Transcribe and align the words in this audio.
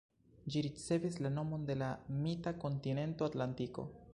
Ĝi 0.53 0.61
ricevis 0.65 1.17
la 1.25 1.31
nomon 1.35 1.67
de 1.67 1.75
la 1.83 1.89
mita 2.25 2.55
kontinento 2.65 3.29
Atlantido. 3.33 3.87